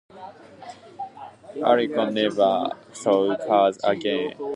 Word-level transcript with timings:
Alcyon 1.63 2.13
never 2.15 2.71
sold 2.91 3.37
cars 3.45 3.77
again. 3.83 4.33